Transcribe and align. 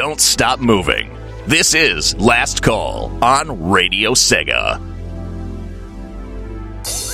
don't 0.00 0.18
stop 0.18 0.60
moving. 0.60 1.14
This 1.46 1.74
is 1.74 2.16
Last 2.16 2.62
Call 2.62 3.12
on 3.22 3.68
Radio 3.68 4.12
Sega. 4.12 4.78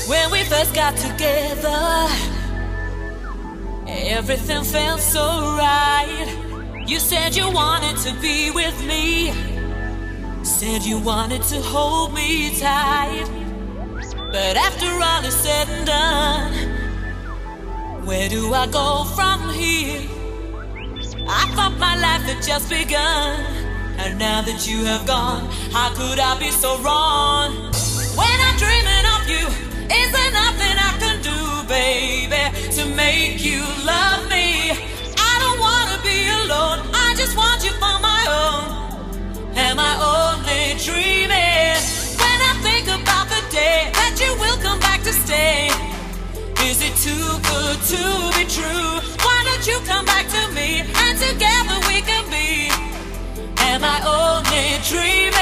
When 0.07 0.31
we 0.31 0.45
first 0.45 0.73
got 0.73 0.97
together, 0.97 2.07
everything 3.89 4.63
felt 4.63 5.01
so 5.01 5.19
right. 5.59 6.85
You 6.87 7.01
said 7.01 7.35
you 7.35 7.51
wanted 7.51 7.97
to 8.07 8.15
be 8.21 8.53
with 8.53 8.81
me, 8.87 9.33
said 10.45 10.85
you 10.85 11.01
wanted 11.01 11.43
to 11.43 11.61
hold 11.61 12.15
me 12.15 12.57
tight. 12.61 13.29
But 14.31 14.57
after 14.57 14.87
all 14.87 15.25
is 15.25 15.35
said 15.35 15.69
and 15.71 15.87
done, 15.89 16.53
where 18.07 18.29
do 18.29 18.55
I 18.55 18.69
go 18.69 19.03
from 19.17 19.51
here? 19.55 20.16
I 21.29 21.51
thought 21.55 21.77
my 21.79 21.97
life 21.97 22.23
had 22.23 22.43
just 22.43 22.71
begun. 22.71 23.41
And 23.99 24.19
now 24.19 24.43
that 24.43 24.67
you 24.69 24.85
have 24.85 25.07
gone, 25.07 25.51
how 25.73 25.91
could 25.95 26.19
I 26.21 26.39
be 26.39 26.51
so 26.51 26.79
wrong? 26.79 27.51
When 28.15 28.37
I'm 28.47 28.57
dreaming 28.57 29.07
of 29.17 29.23
you, 29.27 29.45
is 29.91 30.09
there 30.15 30.33
nothing 30.33 30.77
I 30.79 30.93
can 31.03 31.19
do, 31.27 31.39
baby, 31.67 32.45
to 32.77 32.87
make 32.95 33.43
you 33.43 33.61
love 33.83 34.29
me? 34.31 34.71
I 35.19 35.33
don't 35.43 35.59
wanna 35.59 35.99
be 36.07 36.31
alone, 36.47 36.87
I 36.95 37.15
just 37.17 37.37
want 37.37 37.65
you 37.65 37.73
for 37.83 37.97
my 37.99 38.23
own. 38.31 39.57
Am 39.57 39.79
I 39.81 39.93
only 39.99 40.79
dreaming? 40.79 41.81
When 42.23 42.39
I 42.39 42.53
think 42.63 42.87
about 42.87 43.27
the 43.27 43.43
day 43.51 43.91
that 43.99 44.15
you 44.23 44.31
will 44.39 44.59
come 44.63 44.79
back 44.79 45.03
to 45.03 45.13
stay, 45.13 45.75
is 46.71 46.79
it 46.87 46.95
too 47.03 47.29
good 47.51 47.79
to 47.91 48.39
be 48.39 48.45
true? 48.47 49.06
You 49.67 49.81
come 49.81 50.05
back 50.05 50.29
to 50.29 50.55
me 50.55 50.79
and 50.79 51.19
together 51.19 51.81
we 51.89 52.01
can 52.01 52.31
be? 52.31 52.71
Am 53.65 53.83
I 53.83 53.99
only 54.07 54.79
dreaming? 54.89 55.36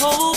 Hold 0.00 0.29